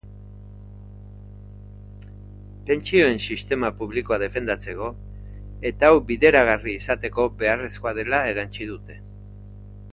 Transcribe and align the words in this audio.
Pentsioen 2.69 3.19
sistema 3.27 3.71
publikoa 3.83 4.19
defendatzeko, 4.25 4.89
eta 5.73 5.91
hau 5.93 6.01
bideragarri 6.11 6.77
izateko 6.83 7.29
beharrezkoa 7.43 7.97
dela 8.03 8.27
erantsi 8.35 8.71
dute. 8.75 9.03